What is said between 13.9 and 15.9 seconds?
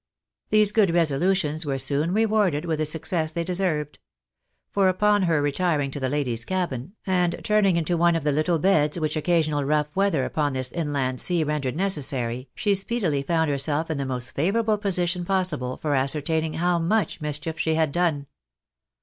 in the most favourable position possible